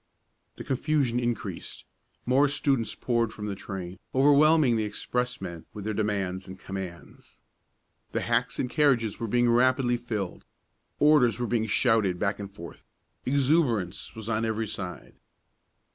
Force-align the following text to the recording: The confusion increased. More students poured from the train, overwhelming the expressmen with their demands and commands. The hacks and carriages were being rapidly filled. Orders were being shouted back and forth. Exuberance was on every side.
The 0.55 0.63
confusion 0.63 1.19
increased. 1.19 1.83
More 2.25 2.47
students 2.47 2.95
poured 2.95 3.31
from 3.31 3.45
the 3.45 3.53
train, 3.53 3.99
overwhelming 4.15 4.75
the 4.75 4.83
expressmen 4.89 5.65
with 5.75 5.85
their 5.85 5.93
demands 5.93 6.47
and 6.47 6.57
commands. 6.57 7.39
The 8.11 8.21
hacks 8.21 8.57
and 8.57 8.67
carriages 8.67 9.19
were 9.19 9.27
being 9.27 9.47
rapidly 9.51 9.97
filled. 9.97 10.43
Orders 10.97 11.37
were 11.37 11.45
being 11.45 11.67
shouted 11.67 12.17
back 12.17 12.39
and 12.39 12.51
forth. 12.51 12.83
Exuberance 13.27 14.15
was 14.15 14.27
on 14.27 14.43
every 14.43 14.67
side. 14.67 15.13